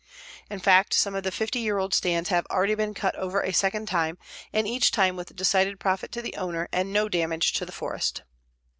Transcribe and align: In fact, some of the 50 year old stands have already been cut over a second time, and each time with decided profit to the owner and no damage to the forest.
In 0.49 0.57
fact, 0.57 0.95
some 0.95 1.13
of 1.13 1.21
the 1.21 1.31
50 1.31 1.59
year 1.59 1.77
old 1.77 1.93
stands 1.93 2.29
have 2.29 2.47
already 2.49 2.73
been 2.73 2.95
cut 2.95 3.15
over 3.17 3.43
a 3.43 3.53
second 3.53 3.85
time, 3.87 4.17
and 4.51 4.67
each 4.67 4.89
time 4.89 5.15
with 5.15 5.35
decided 5.35 5.79
profit 5.79 6.11
to 6.13 6.23
the 6.23 6.37
owner 6.37 6.67
and 6.71 6.91
no 6.91 7.07
damage 7.07 7.53
to 7.53 7.67
the 7.67 7.71
forest. 7.71 8.23